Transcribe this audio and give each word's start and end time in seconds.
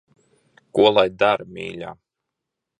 Ko 0.77 0.87
lai 0.95 1.05
dara, 1.23 1.47
mīļā. 1.59 1.95